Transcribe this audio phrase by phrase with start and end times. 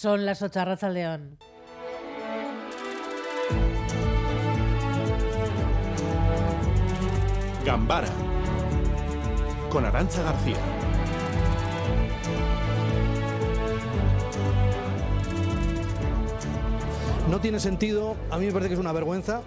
[0.00, 1.38] Son las ocho al león.
[7.64, 8.06] Gambara
[9.68, 10.54] con Arancha García.
[17.28, 19.42] No tiene sentido, a mí me parece que es una vergüenza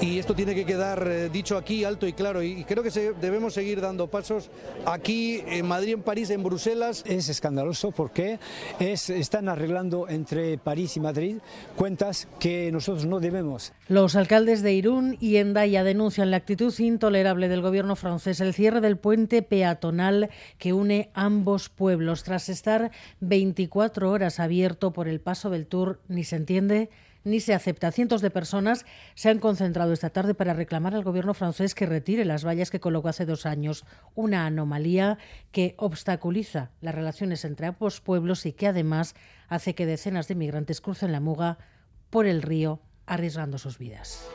[0.00, 2.90] y esto tiene que quedar eh, dicho aquí alto y claro y, creo que
[3.20, 4.50] debemos seguir dando pasos
[4.86, 7.04] aquí en Madrid, en París, en Bruselas.
[7.06, 8.38] Es escandaloso porque
[8.78, 11.36] es, están arreglando entre París y Madrid
[11.76, 13.72] cuentas que nosotros no debemos.
[13.88, 18.80] Los alcaldes de Irún y Endaya denuncian la actitud intolerable del gobierno francés, el cierre
[18.80, 25.50] del puente peatonal que une ambos pueblos tras estar 24 horas abierto por el paso
[25.50, 26.90] del Tour, ni se entiende
[27.24, 27.92] ni se acepta.
[27.92, 28.84] Cientos de personas
[29.14, 32.80] se han concentrado esta tarde para reclamar al gobierno francés que retire las vallas que
[32.80, 33.84] colocó hace dos años,
[34.14, 35.18] una anomalía
[35.52, 39.14] que obstaculiza las relaciones entre ambos pueblos y que además
[39.48, 41.58] hace que decenas de migrantes crucen la Muga
[42.10, 44.28] por el río arriesgando sus vidas.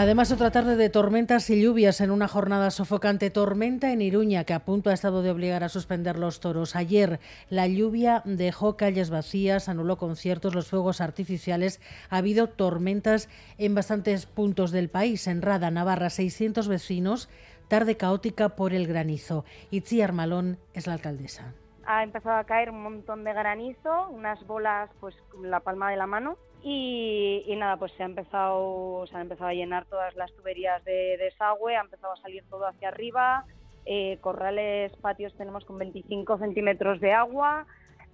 [0.00, 3.30] Además, otra tarde de tormentas y lluvias en una jornada sofocante.
[3.30, 6.76] Tormenta en Iruña, que a punto ha estado de obligar a suspender los toros.
[6.76, 7.18] Ayer,
[7.50, 11.80] la lluvia dejó calles vacías, anuló conciertos, los fuegos artificiales.
[12.10, 15.26] Ha habido tormentas en bastantes puntos del país.
[15.26, 17.28] En Rada, Navarra, 600 vecinos.
[17.66, 19.44] Tarde caótica por el granizo.
[19.72, 21.54] Itzi Armalón es la alcaldesa.
[21.90, 26.06] Ha empezado a caer un montón de granizo, unas bolas, pues la palma de la
[26.06, 26.36] mano.
[26.62, 31.16] Y, nada, pues se ha empezado, se han empezado a llenar todas las tuberías de
[31.16, 33.46] desagüe, ha empezado a salir todo hacia arriba,
[33.86, 37.66] eh, corrales, patios tenemos con 25 centímetros de agua,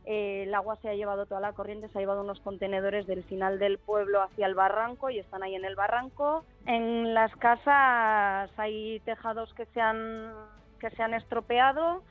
[0.05, 3.25] eh, el agua se ha llevado toda la corriente, se ha llevado unos contenedores del
[3.25, 6.44] final del pueblo hacia el barranco y están ahí en el barranco.
[6.66, 10.33] En las casas hay tejados que se han,
[10.78, 12.03] que se han estropeado,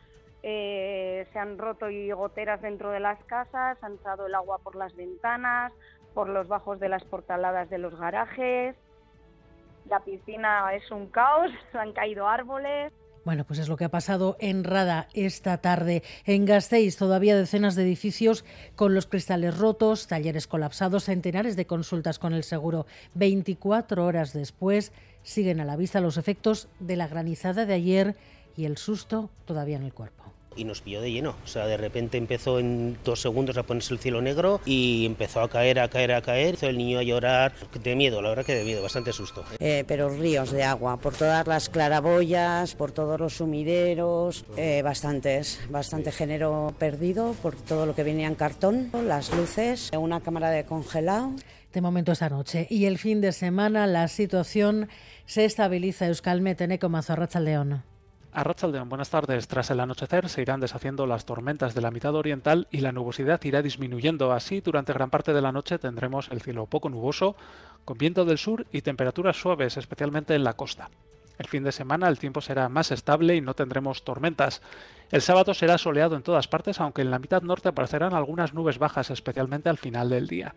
[0.43, 4.75] eh, se han roto y goteras dentro de las casas, ha entrado el agua por
[4.75, 5.71] las ventanas,
[6.13, 8.75] por los bajos de las portaladas de los garajes.
[9.89, 12.91] La piscina es un caos, han caído árboles.
[13.25, 16.03] Bueno, pues es lo que ha pasado en Rada esta tarde.
[16.25, 18.43] En Gasteiz, todavía decenas de edificios
[18.75, 22.85] con los cristales rotos, talleres colapsados, centenares de consultas con el seguro.
[23.13, 28.15] 24 horas después siguen a la vista los efectos de la granizada de ayer
[28.55, 30.23] y el susto todavía en el cuerpo
[30.55, 31.35] y nos pilló de lleno.
[31.43, 35.41] O sea, de repente empezó en dos segundos a ponerse el cielo negro y empezó
[35.41, 36.55] a caer, a caer, a caer.
[36.55, 37.53] Hizo el niño a llorar.
[37.83, 39.43] De miedo, la verdad que de miedo, bastante susto.
[39.59, 45.59] Eh, pero ríos de agua, por todas las claraboyas, por todos los sumideros, eh, bastantes,
[45.69, 50.65] bastante género perdido por todo lo que venía en cartón, las luces, una cámara de
[50.65, 51.33] congelado.
[51.73, 54.89] De momento esta noche y el fin de semana la situación
[55.25, 56.05] se estabiliza.
[56.05, 57.83] Euskalmet, Eneco Mazarracha León.
[58.35, 59.47] A Rachaldeón, buenas tardes.
[59.47, 63.39] Tras el anochecer se irán deshaciendo las tormentas de la mitad oriental y la nubosidad
[63.43, 64.31] irá disminuyendo.
[64.31, 67.35] Así, durante gran parte de la noche tendremos el cielo poco nuboso,
[67.85, 70.89] con viento del sur y temperaturas suaves, especialmente en la costa.
[71.37, 74.63] El fin de semana el tiempo será más estable y no tendremos tormentas.
[75.11, 78.79] El sábado será soleado en todas partes, aunque en la mitad norte aparecerán algunas nubes
[78.79, 80.55] bajas, especialmente al final del día.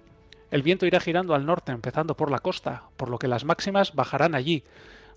[0.51, 3.95] El viento irá girando al norte, empezando por la costa, por lo que las máximas
[3.95, 4.65] bajarán allí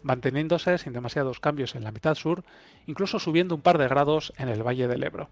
[0.02, 2.44] manteniéndose sin demasiados cambios en la mitad sur,
[2.88, 5.30] incluso subiendo un par de grados en el Valle del Ebro.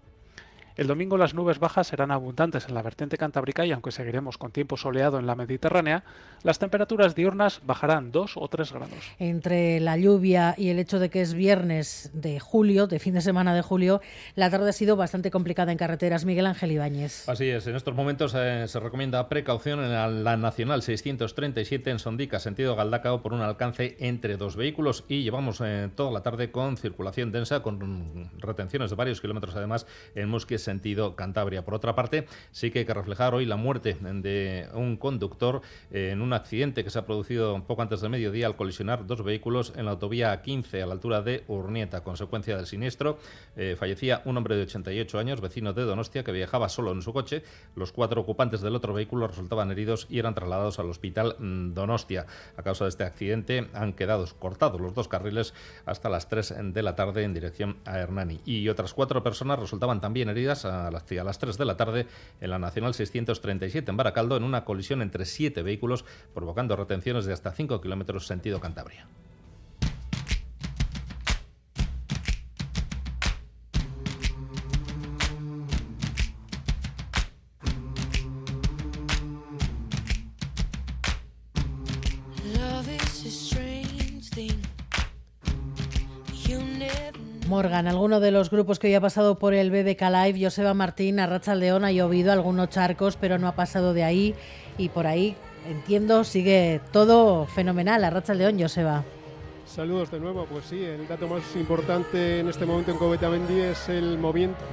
[0.78, 4.52] El domingo las nubes bajas serán abundantes en la vertiente cantábrica y aunque seguiremos con
[4.52, 6.04] tiempo soleado en la Mediterránea,
[6.44, 9.12] las temperaturas diurnas bajarán 2 o 3 grados.
[9.18, 13.22] Entre la lluvia y el hecho de que es viernes de julio, de fin de
[13.22, 14.00] semana de julio,
[14.36, 16.24] la tarde ha sido bastante complicada en carreteras.
[16.24, 17.28] Miguel Ángel Ibáñez.
[17.28, 22.38] Así es, en estos momentos eh, se recomienda precaución en la, Nacional 637 en Sondica,
[22.38, 26.76] sentido Galdacao, por un alcance entre dos vehículos y llevamos eh, toda la tarde con
[26.76, 29.84] circulación densa, con retenciones de varios kilómetros además
[30.14, 31.64] en Musquies sentido Cantabria.
[31.64, 36.20] Por otra parte, sí que hay que reflejar hoy la muerte de un conductor en
[36.20, 39.86] un accidente que se ha producido poco antes de mediodía al colisionar dos vehículos en
[39.86, 42.02] la autovía 15 a la altura de Urnieta.
[42.02, 43.18] Consecuencia del siniestro,
[43.56, 47.14] eh, fallecía un hombre de 88 años, vecino de Donostia, que viajaba solo en su
[47.14, 47.42] coche.
[47.74, 52.26] Los cuatro ocupantes del otro vehículo resultaban heridos y eran trasladados al hospital mm, Donostia.
[52.58, 55.54] A causa de este accidente han quedado cortados los dos carriles
[55.86, 58.40] hasta las 3 de la tarde en dirección a Hernani.
[58.44, 62.06] Y otras cuatro personas resultaban también heridas a las, a las 3 de la tarde
[62.40, 67.32] en la Nacional 637 en Baracaldo en una colisión entre siete vehículos, provocando retenciones de
[67.32, 69.06] hasta 5 kilómetros sentido Cantabria.
[87.48, 91.18] Morgan, alguno de los grupos que hoy ha pasado por el BBK Live, Joseba Martín,
[91.18, 94.34] Arracha León, ha llovido algunos charcos, pero no ha pasado de ahí
[94.76, 95.34] y por ahí,
[95.66, 98.04] entiendo, sigue todo fenomenal.
[98.04, 99.02] Arracha León, Joseba.
[99.64, 100.46] Saludos de nuevo.
[100.46, 104.18] Pues sí, el dato más importante en este momento en Covetamendi es el,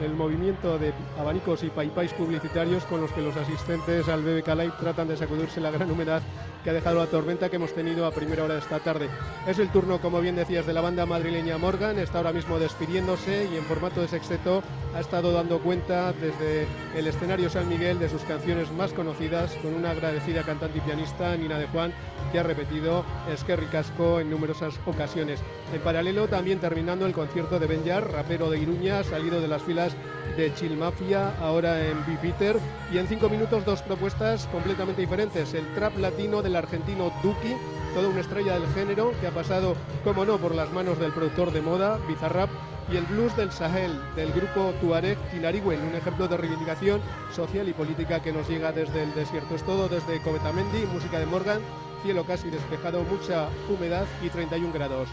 [0.04, 4.74] el movimiento de abanicos y paipais publicitarios con los que los asistentes al BBK Live
[4.80, 6.22] tratan de sacudirse la gran humedad
[6.66, 9.08] que ha dejado la tormenta que hemos tenido a primera hora de esta tarde.
[9.48, 12.00] Es el turno, como bien decías, de la banda madrileña Morgan.
[12.00, 14.64] Está ahora mismo despidiéndose y en formato de sexteto
[14.96, 16.66] ha estado dando cuenta desde
[16.96, 21.38] el escenario San Miguel de sus canciones más conocidas con una agradecida cantante y pianista,
[21.38, 21.94] Nina de Juan,
[22.32, 25.42] que ha repetido Esquerri Casco en numerosas ocasiones.
[25.72, 29.96] En paralelo, también terminando el concierto de Benjar, rapero de Iruña, salido de las filas
[30.38, 32.58] de Chill Mafia, ahora en Beefeater.
[32.92, 35.54] Y en cinco minutos, dos propuestas completamente diferentes.
[35.54, 37.56] El trap latino del argentino Duki,
[37.94, 41.52] toda una estrella del género que ha pasado, como no, por las manos del productor
[41.52, 42.50] de moda, Bizarrap.
[42.92, 47.02] Y el blues del Sahel, del grupo Tuareg Tinariwen, un ejemplo de reivindicación
[47.34, 49.56] social y política que nos llega desde el desierto.
[49.56, 51.62] Es todo desde Covetamendi, música de Morgan,
[52.04, 55.10] cielo casi despejado, mucha humedad y 31 grados.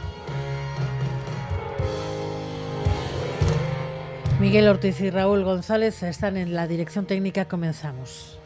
[4.43, 7.45] Miguel Ortiz y Raúl González están en la dirección técnica.
[7.45, 8.42] Comenzamos.